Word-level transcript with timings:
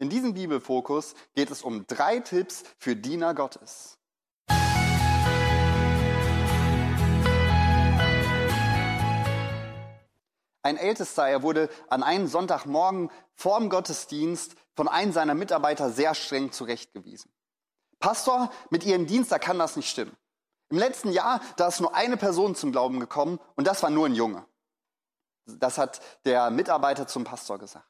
In 0.00 0.08
diesem 0.08 0.32
Bibelfokus 0.32 1.14
geht 1.34 1.50
es 1.50 1.60
um 1.60 1.86
drei 1.86 2.20
Tipps 2.20 2.64
für 2.78 2.96
Diener 2.96 3.34
Gottes. 3.34 3.98
Ein 10.62 10.78
Ältester, 10.78 11.28
er 11.28 11.42
wurde 11.42 11.68
an 11.90 12.02
einem 12.02 12.28
Sonntagmorgen 12.28 13.10
vorm 13.34 13.68
Gottesdienst 13.68 14.54
von 14.74 14.88
einem 14.88 15.12
seiner 15.12 15.34
Mitarbeiter 15.34 15.90
sehr 15.90 16.14
streng 16.14 16.50
zurechtgewiesen. 16.50 17.30
Pastor, 17.98 18.50
mit 18.70 18.84
Ihrem 18.84 19.06
Dienst, 19.06 19.30
da 19.30 19.38
kann 19.38 19.58
das 19.58 19.76
nicht 19.76 19.90
stimmen. 19.90 20.16
Im 20.70 20.78
letzten 20.78 21.12
Jahr, 21.12 21.42
da 21.58 21.68
ist 21.68 21.82
nur 21.82 21.94
eine 21.94 22.16
Person 22.16 22.54
zum 22.54 22.72
Glauben 22.72 23.00
gekommen 23.00 23.38
und 23.54 23.66
das 23.66 23.82
war 23.82 23.90
nur 23.90 24.06
ein 24.06 24.14
Junge. 24.14 24.46
Das 25.44 25.76
hat 25.76 26.00
der 26.24 26.50
Mitarbeiter 26.50 27.06
zum 27.06 27.24
Pastor 27.24 27.58
gesagt. 27.58 27.86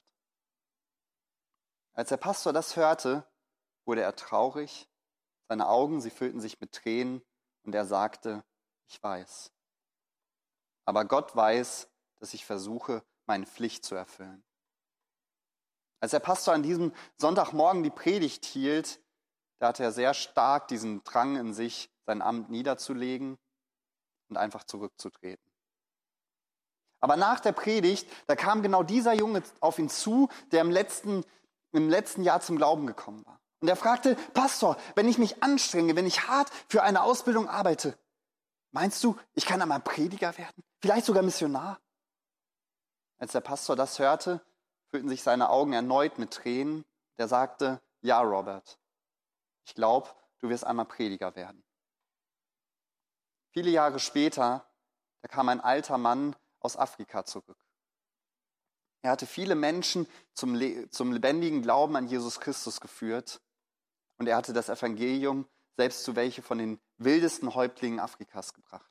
Als 2.01 2.09
der 2.09 2.17
Pastor 2.17 2.55
das 2.55 2.77
hörte, 2.77 3.30
wurde 3.84 4.01
er 4.01 4.16
traurig, 4.16 4.88
seine 5.51 5.69
Augen, 5.69 6.01
sie 6.01 6.09
füllten 6.09 6.41
sich 6.41 6.59
mit 6.59 6.73
Tränen 6.73 7.20
und 7.62 7.74
er 7.74 7.84
sagte, 7.84 8.43
ich 8.88 9.02
weiß. 9.02 9.52
Aber 10.87 11.05
Gott 11.05 11.37
weiß, 11.37 11.91
dass 12.19 12.33
ich 12.33 12.47
versuche, 12.47 13.05
meine 13.27 13.45
Pflicht 13.45 13.84
zu 13.84 13.97
erfüllen. 13.97 14.43
Als 16.01 16.12
der 16.12 16.21
Pastor 16.21 16.55
an 16.55 16.62
diesem 16.62 16.95
Sonntagmorgen 17.19 17.83
die 17.83 17.91
Predigt 17.91 18.46
hielt, 18.46 19.02
da 19.59 19.69
hatte 19.69 19.82
er 19.82 19.93
sehr 19.93 20.15
stark 20.15 20.69
diesen 20.69 21.05
Drang 21.05 21.37
in 21.37 21.52
sich, 21.52 21.91
sein 22.07 22.23
Amt 22.23 22.48
niederzulegen 22.48 23.37
und 24.30 24.38
einfach 24.38 24.65
zurückzutreten. 24.65 25.45
Aber 27.01 27.16
nach 27.16 27.41
der 27.41 27.52
Predigt, 27.52 28.09
da 28.27 28.37
kam 28.37 28.62
genau 28.62 28.82
dieser 28.82 29.12
Junge 29.12 29.43
auf 29.60 29.79
ihn 29.79 29.91
zu, 29.91 30.30
der 30.51 30.62
im 30.62 30.71
letzten 30.71 31.27
im 31.73 31.88
letzten 31.88 32.23
Jahr 32.23 32.41
zum 32.41 32.56
Glauben 32.56 32.87
gekommen 32.87 33.24
war. 33.27 33.41
Und 33.60 33.69
er 33.69 33.77
fragte, 33.77 34.15
Pastor, 34.33 34.77
wenn 34.95 35.09
ich 35.09 35.19
mich 35.19 35.43
anstrenge, 35.43 35.95
wenn 35.96 36.07
ich 36.07 36.29
hart 36.29 36.51
für 36.68 36.82
eine 36.82 37.02
Ausbildung 37.02 37.49
arbeite, 37.49 37.99
meinst 38.73 39.04
du, 39.04 39.18
ich 39.35 39.45
kann 39.45 39.60
einmal 39.60 39.80
Prediger 39.80 40.37
werden? 40.38 40.65
Vielleicht 40.80 41.07
sogar 41.07 41.23
Missionar? 41.23 41.79
Als 43.18 43.32
der 43.32 43.41
Pastor 43.41 43.76
das 43.76 43.98
hörte, 43.98 44.41
füllten 44.91 45.09
sich 45.09 45.23
seine 45.23 45.51
Augen 45.51 45.74
erneut 45.74 46.18
mit 46.18 46.32
Tränen. 46.32 46.85
Der 47.18 47.29
sagte, 47.29 47.82
ja, 48.01 48.21
Robert, 48.21 48.79
ich 49.66 49.74
glaube, 49.74 50.09
du 50.38 50.48
wirst 50.48 50.65
einmal 50.65 50.87
Prediger 50.87 51.37
werden. 51.37 51.63
Viele 53.52 53.71
Jahre 53.71 53.98
später, 53.98 54.66
da 55.21 55.29
kam 55.29 55.48
ein 55.51 55.60
alter 55.60 55.98
Mann 55.98 56.35
aus 56.60 56.76
Afrika 56.79 57.24
zurück. 57.24 57.59
Er 59.02 59.10
hatte 59.10 59.26
viele 59.26 59.54
Menschen 59.54 60.06
zum, 60.34 60.60
zum 60.90 61.12
lebendigen 61.12 61.62
Glauben 61.62 61.96
an 61.96 62.09
Jesus 62.09 62.40
Christus 62.40 62.80
geführt 62.80 63.40
und 64.19 64.26
er 64.26 64.37
hatte 64.37 64.53
das 64.53 64.69
Evangelium 64.69 65.47
selbst 65.76 66.04
zu 66.04 66.16
welche 66.16 66.42
von 66.42 66.59
den 66.59 66.78
wildesten 66.98 67.54
Häuptlingen 67.54 68.00
Afrikas 68.00 68.53
gebracht. 68.53 68.91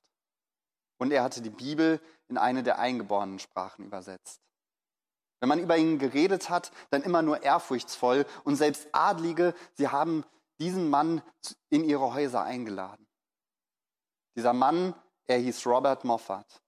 Und 0.97 1.11
er 1.11 1.23
hatte 1.23 1.41
die 1.41 1.51
Bibel 1.51 2.01
in 2.27 2.37
eine 2.37 2.63
der 2.63 2.79
eingeborenen 2.79 3.39
Sprachen 3.39 3.85
übersetzt. 3.85 4.41
Wenn 5.39 5.49
man 5.49 5.59
über 5.59 5.77
ihn 5.77 5.99
geredet 5.99 6.49
hat, 6.49 6.71
dann 6.89 7.03
immer 7.03 7.21
nur 7.21 7.43
ehrfurchtsvoll 7.43 8.25
und 8.43 8.55
selbst 8.55 8.87
Adlige, 8.91 9.53
sie 9.75 9.87
haben 9.87 10.25
diesen 10.59 10.89
Mann 10.89 11.21
in 11.69 11.85
ihre 11.85 12.13
Häuser 12.13 12.43
eingeladen. 12.43 13.07
Dieser 14.35 14.53
Mann, 14.53 14.93
er 15.27 15.37
hieß 15.37 15.65
Robert 15.65 16.03
Moffat. 16.03 16.61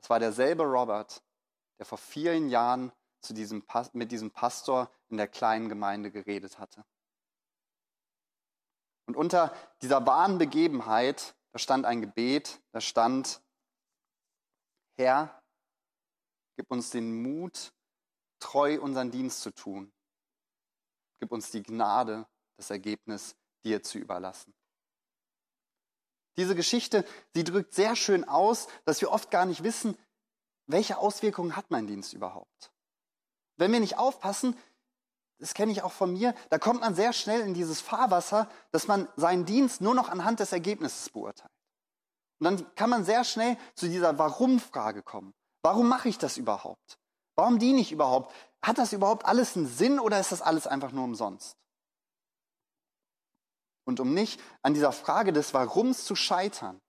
Das 0.00 0.10
war 0.10 0.18
derselbe 0.18 0.64
Robert, 0.64 1.22
der 1.78 1.86
vor 1.86 1.98
vielen 1.98 2.48
Jahren 2.48 2.92
diesem, 3.30 3.64
mit 3.92 4.12
diesem 4.12 4.30
Pastor 4.30 4.90
in 5.08 5.16
der 5.16 5.28
kleinen 5.28 5.68
Gemeinde 5.68 6.10
geredet 6.10 6.58
hatte. 6.58 6.84
Und 9.06 9.16
unter 9.16 9.54
dieser 9.82 10.06
wahren 10.06 10.38
Begebenheit, 10.38 11.34
da 11.52 11.58
stand 11.58 11.86
ein 11.86 12.00
Gebet, 12.00 12.60
da 12.72 12.80
stand, 12.80 13.42
Herr, 14.96 15.42
gib 16.56 16.70
uns 16.70 16.90
den 16.90 17.22
Mut, 17.22 17.72
treu 18.40 18.80
unseren 18.80 19.10
Dienst 19.10 19.40
zu 19.40 19.50
tun. 19.50 19.92
Gib 21.20 21.32
uns 21.32 21.50
die 21.50 21.62
Gnade, 21.62 22.26
das 22.56 22.70
Ergebnis 22.70 23.36
dir 23.64 23.82
zu 23.82 23.98
überlassen. 23.98 24.54
Diese 26.36 26.54
Geschichte, 26.54 27.06
sie 27.32 27.44
drückt 27.44 27.74
sehr 27.74 27.94
schön 27.94 28.24
aus, 28.24 28.66
dass 28.84 29.00
wir 29.00 29.10
oft 29.10 29.30
gar 29.30 29.46
nicht 29.46 29.62
wissen, 29.62 29.96
welche 30.66 30.98
Auswirkungen 30.98 31.56
hat 31.56 31.70
mein 31.70 31.86
Dienst 31.86 32.12
überhaupt? 32.12 32.72
Wenn 33.56 33.72
wir 33.72 33.80
nicht 33.80 33.98
aufpassen, 33.98 34.56
das 35.38 35.54
kenne 35.54 35.72
ich 35.72 35.82
auch 35.82 35.92
von 35.92 36.12
mir, 36.12 36.34
da 36.50 36.58
kommt 36.58 36.80
man 36.80 36.94
sehr 36.94 37.12
schnell 37.12 37.40
in 37.40 37.54
dieses 37.54 37.80
Fahrwasser, 37.80 38.48
dass 38.70 38.86
man 38.86 39.08
seinen 39.16 39.44
Dienst 39.44 39.80
nur 39.80 39.94
noch 39.94 40.08
anhand 40.08 40.40
des 40.40 40.52
Ergebnisses 40.52 41.10
beurteilt. 41.10 41.52
Und 42.38 42.44
dann 42.44 42.74
kann 42.74 42.90
man 42.90 43.04
sehr 43.04 43.24
schnell 43.24 43.56
zu 43.74 43.88
dieser 43.88 44.18
Warum-Frage 44.18 45.02
kommen. 45.02 45.34
Warum 45.62 45.88
mache 45.88 46.08
ich 46.08 46.18
das 46.18 46.36
überhaupt? 46.36 46.98
Warum 47.36 47.58
diene 47.58 47.80
ich 47.80 47.92
überhaupt? 47.92 48.32
Hat 48.62 48.78
das 48.78 48.92
überhaupt 48.92 49.26
alles 49.26 49.56
einen 49.56 49.66
Sinn 49.66 49.98
oder 49.98 50.20
ist 50.20 50.32
das 50.32 50.42
alles 50.42 50.66
einfach 50.66 50.92
nur 50.92 51.04
umsonst? 51.04 51.56
Und 53.84 54.00
um 54.00 54.14
nicht 54.14 54.40
an 54.62 54.74
dieser 54.74 54.92
Frage 54.92 55.32
des 55.32 55.52
Warums 55.52 56.04
zu 56.04 56.16
scheitern, 56.16 56.80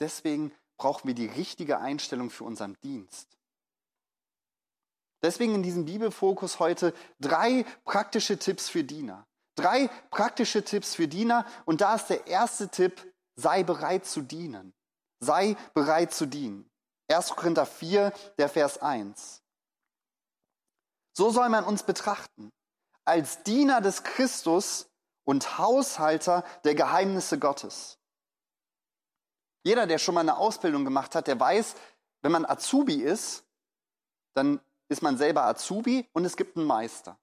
deswegen 0.00 0.52
brauchen 0.76 1.08
wir 1.08 1.14
die 1.14 1.26
richtige 1.26 1.78
Einstellung 1.78 2.30
für 2.30 2.44
unseren 2.44 2.76
Dienst. 2.82 3.38
Deswegen 5.22 5.54
in 5.54 5.62
diesem 5.62 5.86
Bibelfokus 5.86 6.58
heute 6.58 6.92
drei 7.18 7.64
praktische 7.84 8.38
Tipps 8.38 8.68
für 8.68 8.84
Diener. 8.84 9.26
Drei 9.56 9.88
praktische 10.10 10.64
Tipps 10.64 10.94
für 10.94 11.08
Diener 11.08 11.46
und 11.64 11.80
da 11.80 11.94
ist 11.94 12.08
der 12.08 12.26
erste 12.26 12.68
Tipp, 12.68 13.10
sei 13.36 13.62
bereit 13.62 14.04
zu 14.04 14.20
dienen. 14.20 14.74
Sei 15.20 15.56
bereit 15.72 16.12
zu 16.12 16.26
dienen. 16.26 16.68
1. 17.10 17.30
Korinther 17.30 17.64
4, 17.64 18.12
der 18.38 18.48
Vers 18.48 18.78
1. 18.78 19.42
So 21.16 21.30
soll 21.30 21.48
man 21.48 21.64
uns 21.64 21.84
betrachten, 21.84 22.50
als 23.04 23.42
Diener 23.44 23.80
des 23.80 24.02
Christus 24.02 24.90
und 25.24 25.58
Haushalter 25.58 26.44
der 26.64 26.74
Geheimnisse 26.74 27.38
Gottes. 27.38 27.98
Jeder, 29.64 29.86
der 29.86 29.98
schon 29.98 30.14
mal 30.14 30.20
eine 30.20 30.36
Ausbildung 30.36 30.84
gemacht 30.84 31.14
hat, 31.14 31.26
der 31.26 31.40
weiß, 31.40 31.74
wenn 32.22 32.32
man 32.32 32.44
Azubi 32.44 33.02
ist, 33.02 33.44
dann 34.34 34.60
ist 34.88 35.02
man 35.02 35.16
selber 35.16 35.44
Azubi 35.44 36.08
und 36.12 36.24
es 36.24 36.36
gibt 36.36 36.56
einen 36.56 36.66
Meister. 36.66 37.18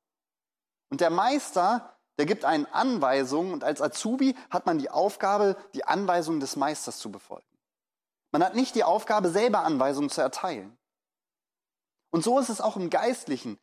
Und 0.89 1.01
der 1.01 1.11
Meister, 1.11 1.97
der 2.17 2.25
gibt 2.25 2.43
einen 2.43 2.65
Anweisungen 2.65 3.53
und 3.53 3.63
als 3.63 3.81
Azubi 3.81 4.35
hat 4.49 4.65
man 4.65 4.79
die 4.79 4.89
Aufgabe, 4.89 5.55
die 5.73 5.85
Anweisungen 5.85 6.39
des 6.39 6.55
Meisters 6.55 6.97
zu 6.99 7.11
befolgen. 7.11 7.45
Man 8.31 8.43
hat 8.43 8.55
nicht 8.55 8.75
die 8.75 8.83
Aufgabe, 8.83 9.29
selber 9.29 9.59
Anweisungen 9.59 10.09
zu 10.09 10.21
erteilen. 10.21 10.77
Und 12.11 12.23
so 12.23 12.39
ist 12.39 12.49
es 12.49 12.61
auch 12.61 12.75
im 12.75 12.89
Geistlichen. 12.89 13.59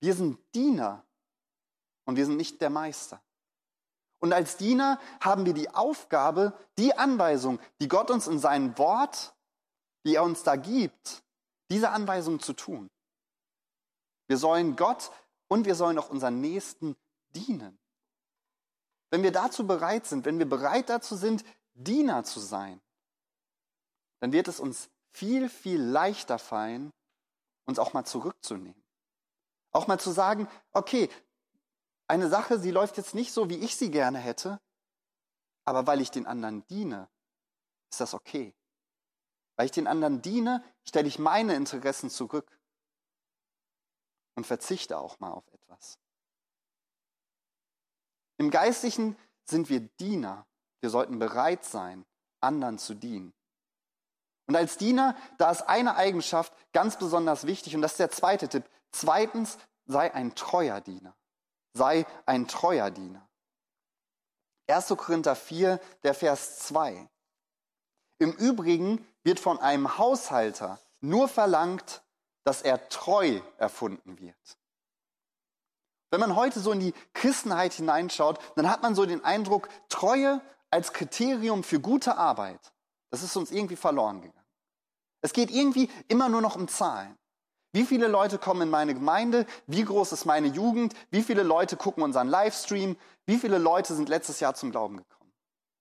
Wir 0.00 0.14
sind 0.14 0.38
Diener 0.54 1.04
und 2.04 2.16
wir 2.16 2.26
sind 2.26 2.36
nicht 2.36 2.60
der 2.60 2.70
Meister. 2.70 3.20
Und 4.20 4.32
als 4.32 4.56
Diener 4.56 4.98
haben 5.20 5.46
wir 5.46 5.54
die 5.54 5.70
Aufgabe, 5.70 6.52
die 6.76 6.96
Anweisung, 6.96 7.60
die 7.80 7.88
Gott 7.88 8.10
uns 8.10 8.26
in 8.26 8.38
seinem 8.38 8.76
Wort, 8.78 9.34
die 10.04 10.16
er 10.16 10.24
uns 10.24 10.42
da 10.42 10.56
gibt, 10.56 11.22
diese 11.70 11.90
Anweisung 11.90 12.40
zu 12.40 12.52
tun. 12.52 12.90
Wir 14.26 14.36
sollen 14.36 14.76
Gott 14.76 15.10
und 15.48 15.66
wir 15.66 15.74
sollen 15.74 15.98
auch 15.98 16.10
unseren 16.10 16.40
Nächsten 16.40 16.96
dienen. 17.30 17.78
Wenn 19.10 19.22
wir 19.22 19.32
dazu 19.32 19.66
bereit 19.66 20.06
sind, 20.06 20.24
wenn 20.24 20.38
wir 20.38 20.48
bereit 20.48 20.88
dazu 20.88 21.16
sind, 21.16 21.44
Diener 21.74 22.24
zu 22.24 22.40
sein, 22.40 22.80
dann 24.20 24.32
wird 24.32 24.48
es 24.48 24.60
uns 24.60 24.90
viel, 25.10 25.48
viel 25.48 25.80
leichter 25.80 26.38
fallen, 26.38 26.92
uns 27.64 27.78
auch 27.78 27.92
mal 27.92 28.04
zurückzunehmen. 28.04 28.82
Auch 29.70 29.86
mal 29.86 30.00
zu 30.00 30.10
sagen, 30.10 30.48
okay, 30.72 31.08
eine 32.08 32.28
Sache, 32.28 32.58
sie 32.58 32.70
läuft 32.70 32.96
jetzt 32.96 33.14
nicht 33.14 33.32
so, 33.32 33.50
wie 33.50 33.58
ich 33.58 33.76
sie 33.76 33.90
gerne 33.90 34.18
hätte, 34.18 34.60
aber 35.64 35.86
weil 35.86 36.00
ich 36.00 36.10
den 36.10 36.26
anderen 36.26 36.66
diene, 36.66 37.08
ist 37.90 38.00
das 38.00 38.14
okay. 38.14 38.54
Weil 39.56 39.66
ich 39.66 39.72
den 39.72 39.86
anderen 39.86 40.22
diene, 40.22 40.64
stelle 40.86 41.06
ich 41.06 41.18
meine 41.18 41.54
Interessen 41.54 42.08
zurück 42.08 42.58
und 44.36 44.46
verzichte 44.46 44.98
auch 44.98 45.20
mal 45.20 45.30
auf 45.30 45.46
etwas. 45.52 45.98
Im 48.38 48.50
Geistlichen 48.50 49.16
sind 49.44 49.68
wir 49.68 49.80
Diener. 49.80 50.46
Wir 50.80 50.90
sollten 50.90 51.18
bereit 51.18 51.64
sein, 51.64 52.06
anderen 52.40 52.78
zu 52.78 52.94
dienen. 52.94 53.34
Und 54.46 54.56
als 54.56 54.78
Diener, 54.78 55.14
da 55.36 55.50
ist 55.50 55.62
eine 55.62 55.96
Eigenschaft 55.96 56.54
ganz 56.72 56.98
besonders 56.98 57.46
wichtig 57.46 57.74
und 57.74 57.82
das 57.82 57.92
ist 57.92 58.00
der 58.00 58.10
zweite 58.10 58.48
Tipp. 58.48 58.64
Zweitens, 58.92 59.58
sei 59.84 60.14
ein 60.14 60.34
treuer 60.34 60.80
Diener 60.80 61.18
sei 61.74 62.06
ein 62.26 62.48
treuer 62.48 62.90
Diener. 62.90 63.28
1. 64.68 64.88
Korinther 64.88 65.34
4, 65.34 65.80
der 66.02 66.14
Vers 66.14 66.58
2. 66.60 67.08
Im 68.18 68.32
Übrigen 68.32 69.06
wird 69.22 69.40
von 69.40 69.58
einem 69.58 69.98
Haushalter 69.98 70.78
nur 71.00 71.28
verlangt, 71.28 72.02
dass 72.44 72.62
er 72.62 72.88
treu 72.88 73.40
erfunden 73.56 74.18
wird. 74.18 74.58
Wenn 76.10 76.20
man 76.20 76.36
heute 76.36 76.60
so 76.60 76.72
in 76.72 76.80
die 76.80 76.94
Christenheit 77.12 77.74
hineinschaut, 77.74 78.38
dann 78.56 78.70
hat 78.70 78.82
man 78.82 78.94
so 78.94 79.04
den 79.04 79.24
Eindruck, 79.24 79.68
Treue 79.88 80.40
als 80.70 80.92
Kriterium 80.92 81.62
für 81.62 81.80
gute 81.80 82.16
Arbeit, 82.16 82.72
das 83.10 83.22
ist 83.22 83.36
uns 83.36 83.50
irgendwie 83.50 83.76
verloren 83.76 84.20
gegangen. 84.20 84.44
Es 85.20 85.32
geht 85.32 85.50
irgendwie 85.50 85.90
immer 86.08 86.28
nur 86.28 86.40
noch 86.40 86.56
um 86.56 86.68
Zahlen. 86.68 87.16
Wie 87.72 87.84
viele 87.84 88.08
Leute 88.08 88.38
kommen 88.38 88.62
in 88.62 88.70
meine 88.70 88.94
Gemeinde? 88.94 89.46
Wie 89.66 89.84
groß 89.84 90.12
ist 90.12 90.24
meine 90.24 90.48
Jugend? 90.48 90.94
Wie 91.10 91.22
viele 91.22 91.42
Leute 91.42 91.76
gucken 91.76 92.02
unseren 92.02 92.28
Livestream? 92.28 92.96
Wie 93.26 93.36
viele 93.36 93.58
Leute 93.58 93.94
sind 93.94 94.08
letztes 94.08 94.40
Jahr 94.40 94.54
zum 94.54 94.70
Glauben 94.70 94.96
gekommen? 94.96 95.32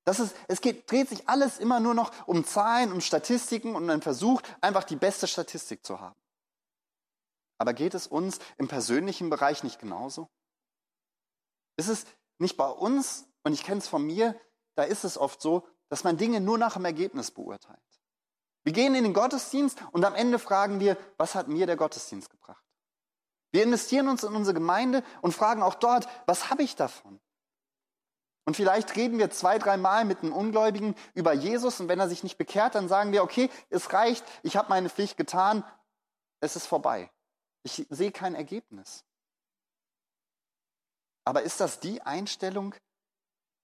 Das 0.03 0.19
ist, 0.19 0.35
es 0.47 0.61
geht, 0.61 0.89
dreht 0.89 1.09
sich 1.09 1.27
alles 1.27 1.59
immer 1.59 1.79
nur 1.79 1.93
noch 1.93 2.11
um 2.27 2.45
Zahlen, 2.45 2.91
um 2.93 3.01
Statistiken 3.01 3.75
und 3.75 3.89
einen 3.89 4.01
Versuch, 4.01 4.41
einfach 4.61 4.83
die 4.83 4.95
beste 4.95 5.27
Statistik 5.27 5.85
zu 5.85 5.99
haben. 5.99 6.19
Aber 7.57 7.73
geht 7.73 7.93
es 7.93 8.07
uns 8.07 8.39
im 8.57 8.67
persönlichen 8.67 9.29
Bereich 9.29 9.63
nicht 9.63 9.79
genauso? 9.79 10.29
Ist 11.77 11.89
es 11.89 12.05
nicht 12.37 12.55
bei 12.55 12.69
uns, 12.69 13.27
und 13.43 13.53
ich 13.53 13.63
kenne 13.63 13.79
es 13.79 13.87
von 13.87 14.05
mir, 14.05 14.39
da 14.75 14.83
ist 14.83 15.03
es 15.03 15.17
oft 15.17 15.41
so, 15.41 15.67
dass 15.89 16.03
man 16.03 16.17
Dinge 16.17 16.39
nur 16.39 16.57
nach 16.57 16.73
dem 16.73 16.85
Ergebnis 16.85 17.31
beurteilt. 17.31 17.79
Wir 18.67 18.73
gehen 18.73 18.95
in 18.95 19.05
den 19.05 19.13
Gottesdienst 19.13 19.81
und 19.93 20.03
am 20.03 20.13
Ende 20.13 20.39
fragen 20.39 20.81
wir, 20.81 20.97
was 21.15 21.35
hat 21.35 21.47
mir 21.47 21.65
der 21.67 21.77
Gottesdienst 21.77 22.29
gebracht? 22.29 22.61
Wir 23.53 23.63
investieren 23.63 24.09
uns 24.09 24.25
in 24.25 24.35
unsere 24.35 24.53
Gemeinde 24.53 25.05
und 25.21 25.31
fragen 25.31 25.63
auch 25.63 25.75
dort, 25.75 26.05
was 26.25 26.49
habe 26.49 26.63
ich 26.63 26.75
davon? 26.75 27.17
Und 28.43 28.57
vielleicht 28.57 28.93
reden 28.97 29.19
wir 29.19 29.29
zwei, 29.29 29.57
dreimal 29.57 30.03
mit 30.03 30.21
einem 30.21 30.33
Ungläubigen 30.33 30.95
über 31.13 31.31
Jesus 31.31 31.79
und 31.79 31.87
wenn 31.87 32.01
er 32.01 32.09
sich 32.09 32.23
nicht 32.23 32.37
bekehrt, 32.37 32.75
dann 32.75 32.89
sagen 32.89 33.13
wir, 33.13 33.23
okay, 33.23 33.49
es 33.69 33.93
reicht, 33.93 34.25
ich 34.43 34.57
habe 34.57 34.67
meine 34.67 34.89
Pflicht 34.89 35.15
getan, 35.15 35.63
es 36.41 36.57
ist 36.57 36.67
vorbei. 36.67 37.09
Ich 37.63 37.87
sehe 37.89 38.11
kein 38.11 38.35
Ergebnis. 38.35 39.05
Aber 41.23 41.41
ist 41.41 41.61
das 41.61 41.79
die 41.79 42.01
Einstellung, 42.01 42.75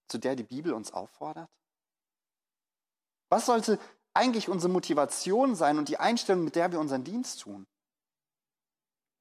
zu 0.08 0.18
der 0.18 0.38
die 0.38 0.44
Bibel 0.44 0.72
uns 0.72 0.94
auffordert? 0.94 1.50
Was 3.28 3.48
sollte 3.48 3.80
eigentlich 4.14 4.50
unsere 4.50 4.72
Motivation 4.72 5.56
sein 5.56 5.78
und 5.78 5.90
die 5.90 5.98
Einstellung, 5.98 6.44
mit 6.44 6.56
der 6.56 6.72
wir 6.72 6.80
unseren 6.80 7.04
Dienst 7.04 7.42
tun? 7.42 7.66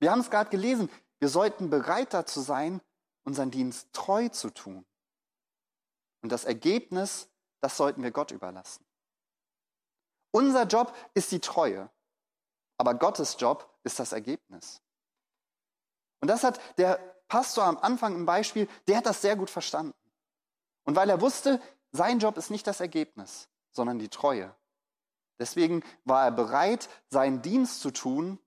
Wir 0.00 0.10
haben 0.10 0.20
es 0.20 0.30
gerade 0.30 0.50
gelesen, 0.50 0.90
wir 1.20 1.28
sollten 1.28 1.70
bereit 1.70 2.12
dazu 2.12 2.40
sein, 2.40 2.80
unseren 3.24 3.50
Dienst 3.50 3.92
treu 3.92 4.28
zu 4.28 4.50
tun. 4.50 4.84
Und 6.22 6.30
das 6.30 6.44
Ergebnis, 6.44 7.28
das 7.60 7.76
sollten 7.76 8.02
wir 8.02 8.10
Gott 8.10 8.30
überlassen. 8.32 8.84
Unser 10.32 10.64
Job 10.64 10.94
ist 11.14 11.30
die 11.30 11.40
Treue, 11.40 11.90
aber 12.78 12.94
Gottes 12.94 13.36
Job 13.38 13.78
ist 13.84 13.98
das 13.98 14.12
Ergebnis. 14.12 14.80
Und 16.20 16.28
das 16.28 16.42
hat 16.42 16.60
der 16.78 16.96
Pastor 17.28 17.64
am 17.64 17.78
Anfang 17.78 18.14
im 18.14 18.26
Beispiel, 18.26 18.68
der 18.86 18.98
hat 18.98 19.06
das 19.06 19.22
sehr 19.22 19.36
gut 19.36 19.50
verstanden. 19.50 19.96
Und 20.84 20.96
weil 20.96 21.10
er 21.10 21.20
wusste, 21.20 21.60
sein 21.92 22.18
Job 22.18 22.36
ist 22.36 22.50
nicht 22.50 22.66
das 22.66 22.80
Ergebnis, 22.80 23.48
sondern 23.70 23.98
die 23.98 24.08
Treue. 24.08 24.54
Deswegen 25.42 25.82
war 26.04 26.24
er 26.24 26.30
bereit, 26.30 26.88
seinen 27.08 27.42
Dienst 27.42 27.80
zu 27.80 27.90
tun, 27.90 28.38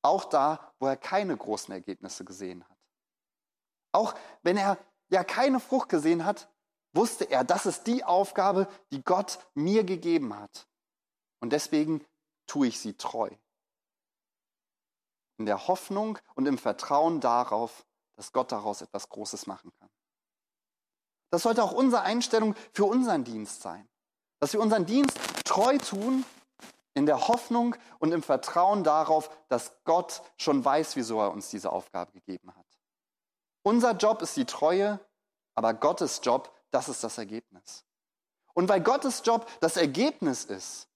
auch 0.00 0.24
da, 0.26 0.72
wo 0.78 0.86
er 0.86 0.96
keine 0.96 1.36
großen 1.36 1.74
Ergebnisse 1.74 2.24
gesehen 2.24 2.62
hat. 2.68 2.78
Auch 3.90 4.14
wenn 4.42 4.56
er 4.56 4.78
ja 5.08 5.24
keine 5.24 5.58
Frucht 5.58 5.88
gesehen 5.88 6.24
hat, 6.24 6.48
wusste 6.92 7.24
er, 7.24 7.42
das 7.42 7.66
ist 7.66 7.88
die 7.88 8.04
Aufgabe, 8.04 8.68
die 8.92 9.02
Gott 9.02 9.40
mir 9.54 9.82
gegeben 9.82 10.38
hat. 10.38 10.68
Und 11.40 11.52
deswegen 11.52 12.06
tue 12.46 12.68
ich 12.68 12.78
sie 12.78 12.94
treu 12.94 13.30
in 15.36 15.46
der 15.46 15.66
Hoffnung 15.66 16.16
und 16.36 16.46
im 16.46 16.58
Vertrauen 16.58 17.20
darauf, 17.20 17.84
dass 18.14 18.32
Gott 18.32 18.52
daraus 18.52 18.82
etwas 18.82 19.08
Großes 19.08 19.48
machen 19.48 19.72
kann. 19.80 19.90
Das 21.30 21.42
sollte 21.42 21.64
auch 21.64 21.72
unsere 21.72 22.02
Einstellung 22.02 22.54
für 22.72 22.84
unseren 22.84 23.24
Dienst 23.24 23.62
sein. 23.62 23.88
Dass 24.38 24.52
wir 24.52 24.60
unseren 24.60 24.86
Dienst 24.86 25.18
treu 25.50 25.78
tun, 25.78 26.24
in 26.94 27.06
der 27.06 27.28
Hoffnung 27.28 27.76
und 27.98 28.12
im 28.12 28.22
Vertrauen 28.22 28.84
darauf, 28.84 29.30
dass 29.48 29.72
Gott 29.84 30.22
schon 30.36 30.64
weiß, 30.64 30.96
wieso 30.96 31.20
er 31.20 31.30
uns 31.32 31.50
diese 31.50 31.70
Aufgabe 31.70 32.12
gegeben 32.12 32.54
hat. 32.54 32.66
Unser 33.62 33.92
Job 33.92 34.22
ist 34.22 34.36
die 34.36 34.44
Treue, 34.44 35.00
aber 35.54 35.74
Gottes 35.74 36.20
Job, 36.22 36.54
das 36.70 36.88
ist 36.88 37.04
das 37.04 37.18
Ergebnis. 37.18 37.84
Und 38.54 38.68
weil 38.68 38.80
Gottes 38.80 39.22
Job 39.24 39.48
das 39.60 39.76
Ergebnis 39.76 40.44
ist, 40.44 40.90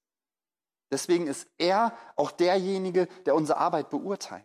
Deswegen 0.94 1.26
ist 1.26 1.48
er 1.58 1.92
auch 2.14 2.30
derjenige, 2.30 3.06
der 3.26 3.34
unsere 3.34 3.58
Arbeit 3.58 3.90
beurteilt. 3.90 4.44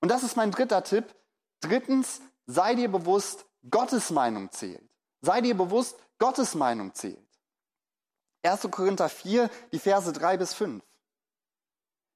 Und 0.00 0.10
das 0.10 0.22
ist 0.22 0.36
mein 0.36 0.52
dritter 0.52 0.84
Tipp. 0.84 1.12
Drittens, 1.60 2.20
sei 2.46 2.76
dir 2.76 2.88
bewusst, 2.88 3.46
Gottes 3.68 4.10
Meinung 4.10 4.52
zählt. 4.52 4.88
Sei 5.22 5.40
dir 5.40 5.56
bewusst, 5.56 5.98
Gottes 6.20 6.54
Meinung 6.54 6.94
zählt. 6.94 7.27
1. 8.42 8.68
Korinther 8.70 9.08
4, 9.08 9.50
die 9.72 9.78
Verse 9.78 10.12
3 10.12 10.36
bis 10.36 10.54
5. 10.54 10.84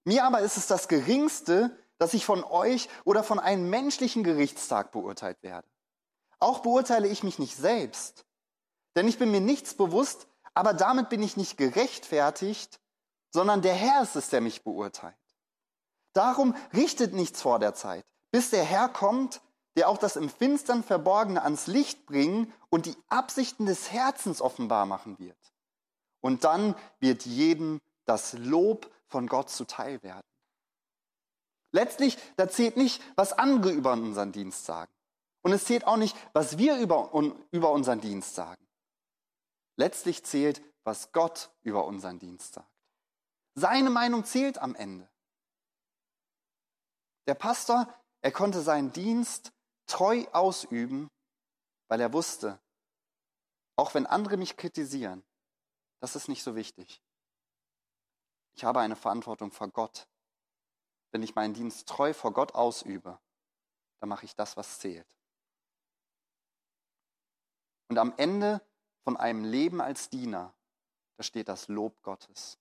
Mir 0.04 0.24
aber 0.24 0.40
ist 0.40 0.56
es 0.56 0.66
das 0.66 0.88
Geringste, 0.88 1.76
dass 1.98 2.14
ich 2.14 2.24
von 2.24 2.42
euch 2.44 2.88
oder 3.04 3.22
von 3.22 3.38
einem 3.38 3.70
menschlichen 3.70 4.24
Gerichtstag 4.24 4.90
beurteilt 4.92 5.42
werde. 5.42 5.68
Auch 6.40 6.60
beurteile 6.60 7.06
ich 7.06 7.22
mich 7.22 7.38
nicht 7.38 7.56
selbst, 7.56 8.24
denn 8.96 9.06
ich 9.06 9.18
bin 9.18 9.30
mir 9.30 9.40
nichts 9.40 9.74
bewusst, 9.74 10.26
aber 10.54 10.74
damit 10.74 11.08
bin 11.08 11.22
ich 11.22 11.36
nicht 11.36 11.56
gerechtfertigt, 11.56 12.80
sondern 13.30 13.62
der 13.62 13.74
Herr 13.74 14.02
ist 14.02 14.16
es, 14.16 14.28
der 14.28 14.40
mich 14.40 14.64
beurteilt. 14.64 15.14
Darum 16.12 16.54
richtet 16.74 17.14
nichts 17.14 17.40
vor 17.40 17.58
der 17.58 17.74
Zeit, 17.74 18.04
bis 18.30 18.50
der 18.50 18.64
Herr 18.64 18.88
kommt, 18.88 19.40
der 19.76 19.88
auch 19.88 19.98
das 19.98 20.16
im 20.16 20.28
Finstern 20.28 20.82
Verborgene 20.82 21.42
ans 21.42 21.66
Licht 21.66 22.04
bringen 22.06 22.52
und 22.68 22.86
die 22.86 22.96
Absichten 23.08 23.66
des 23.66 23.90
Herzens 23.92 24.42
offenbar 24.42 24.84
machen 24.84 25.18
wird. 25.18 25.51
Und 26.22 26.44
dann 26.44 26.74
wird 27.00 27.26
jedem 27.26 27.80
das 28.06 28.32
Lob 28.32 28.90
von 29.08 29.26
Gott 29.26 29.50
zuteil 29.50 30.02
werden. 30.02 30.26
Letztlich, 31.72 32.16
da 32.36 32.48
zählt 32.48 32.76
nicht, 32.76 33.02
was 33.16 33.32
andere 33.32 33.72
über 33.72 33.92
unseren 33.92 34.32
Dienst 34.32 34.64
sagen. 34.64 34.92
Und 35.42 35.52
es 35.52 35.64
zählt 35.64 35.86
auch 35.86 35.96
nicht, 35.96 36.16
was 36.32 36.58
wir 36.58 36.78
über, 36.78 37.10
über 37.50 37.72
unseren 37.72 38.00
Dienst 38.00 38.34
sagen. 38.34 38.64
Letztlich 39.76 40.24
zählt, 40.24 40.62
was 40.84 41.12
Gott 41.12 41.50
über 41.62 41.86
unseren 41.86 42.18
Dienst 42.18 42.54
sagt. 42.54 42.70
Seine 43.54 43.90
Meinung 43.90 44.24
zählt 44.24 44.58
am 44.58 44.74
Ende. 44.74 45.08
Der 47.26 47.34
Pastor, 47.34 47.92
er 48.20 48.32
konnte 48.32 48.60
seinen 48.60 48.92
Dienst 48.92 49.52
treu 49.86 50.24
ausüben, 50.32 51.08
weil 51.88 52.00
er 52.00 52.12
wusste, 52.12 52.60
auch 53.76 53.94
wenn 53.94 54.06
andere 54.06 54.36
mich 54.36 54.56
kritisieren, 54.56 55.22
das 56.02 56.16
ist 56.16 56.26
nicht 56.26 56.42
so 56.42 56.56
wichtig. 56.56 57.00
Ich 58.54 58.64
habe 58.64 58.80
eine 58.80 58.96
Verantwortung 58.96 59.52
vor 59.52 59.68
Gott. 59.68 60.08
Wenn 61.12 61.22
ich 61.22 61.36
meinen 61.36 61.54
Dienst 61.54 61.88
treu 61.88 62.12
vor 62.12 62.32
Gott 62.32 62.56
ausübe, 62.56 63.20
dann 64.00 64.08
mache 64.08 64.24
ich 64.24 64.34
das, 64.34 64.56
was 64.56 64.80
zählt. 64.80 65.06
Und 67.88 67.98
am 67.98 68.12
Ende 68.16 68.60
von 69.04 69.16
einem 69.16 69.44
Leben 69.44 69.80
als 69.80 70.10
Diener, 70.10 70.52
da 71.18 71.22
steht 71.22 71.48
das 71.48 71.68
Lob 71.68 72.02
Gottes. 72.02 72.58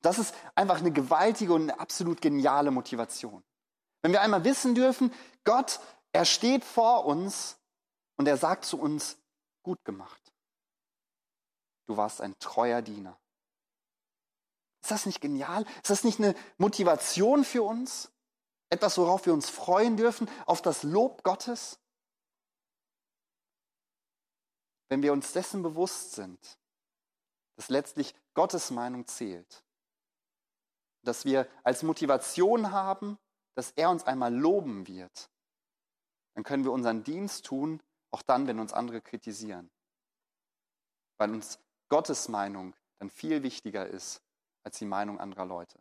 Das 0.00 0.20
ist 0.20 0.32
einfach 0.54 0.78
eine 0.78 0.92
gewaltige 0.92 1.52
und 1.52 1.62
eine 1.62 1.80
absolut 1.80 2.20
geniale 2.20 2.70
Motivation. 2.70 3.42
Wenn 4.02 4.12
wir 4.12 4.20
einmal 4.20 4.44
wissen 4.44 4.76
dürfen, 4.76 5.12
Gott, 5.42 5.80
er 6.12 6.24
steht 6.24 6.64
vor 6.64 7.06
uns 7.06 7.58
und 8.16 8.28
er 8.28 8.36
sagt 8.36 8.66
zu 8.66 8.78
uns, 8.80 9.18
gut 9.64 9.84
gemacht. 9.84 10.32
Du 11.90 11.96
warst 11.96 12.20
ein 12.20 12.38
treuer 12.38 12.82
Diener. 12.82 13.18
Ist 14.80 14.92
das 14.92 15.06
nicht 15.06 15.20
genial? 15.20 15.64
Ist 15.82 15.90
das 15.90 16.04
nicht 16.04 16.20
eine 16.20 16.36
Motivation 16.56 17.42
für 17.42 17.64
uns? 17.64 18.12
Etwas, 18.68 18.96
worauf 18.96 19.26
wir 19.26 19.34
uns 19.34 19.50
freuen 19.50 19.96
dürfen, 19.96 20.30
auf 20.46 20.62
das 20.62 20.84
Lob 20.84 21.24
Gottes? 21.24 21.80
Wenn 24.88 25.02
wir 25.02 25.12
uns 25.12 25.32
dessen 25.32 25.64
bewusst 25.64 26.12
sind, 26.12 26.60
dass 27.56 27.70
letztlich 27.70 28.14
Gottes 28.34 28.70
Meinung 28.70 29.08
zählt, 29.08 29.64
dass 31.02 31.24
wir 31.24 31.48
als 31.64 31.82
Motivation 31.82 32.70
haben, 32.70 33.18
dass 33.56 33.72
er 33.72 33.90
uns 33.90 34.04
einmal 34.04 34.32
loben 34.32 34.86
wird, 34.86 35.28
dann 36.34 36.44
können 36.44 36.62
wir 36.62 36.70
unseren 36.70 37.02
Dienst 37.02 37.46
tun, 37.46 37.82
auch 38.12 38.22
dann, 38.22 38.46
wenn 38.46 38.60
uns 38.60 38.72
andere 38.72 39.00
kritisieren. 39.00 39.72
Weil 41.18 41.34
uns 41.34 41.58
Gottes 41.90 42.28
Meinung 42.28 42.74
dann 42.98 43.10
viel 43.10 43.42
wichtiger 43.42 43.86
ist 43.86 44.22
als 44.62 44.78
die 44.78 44.86
Meinung 44.86 45.20
anderer 45.20 45.44
Leute. 45.44 45.78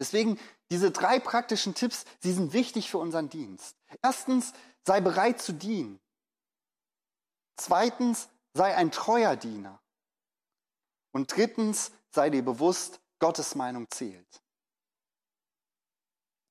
Deswegen 0.00 0.38
diese 0.70 0.90
drei 0.90 1.20
praktischen 1.20 1.74
Tipps, 1.74 2.04
sie 2.20 2.32
sind 2.32 2.52
wichtig 2.52 2.90
für 2.90 2.98
unseren 2.98 3.28
Dienst. 3.28 3.76
Erstens, 4.02 4.52
sei 4.86 5.00
bereit 5.00 5.40
zu 5.40 5.52
dienen. 5.52 6.00
Zweitens, 7.56 8.28
sei 8.54 8.74
ein 8.74 8.90
treuer 8.90 9.36
Diener. 9.36 9.80
Und 11.12 11.36
drittens, 11.36 11.92
sei 12.10 12.30
dir 12.30 12.44
bewusst, 12.44 13.00
Gottes 13.18 13.54
Meinung 13.54 13.88
zählt. 13.90 14.42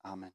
Amen. 0.02 0.32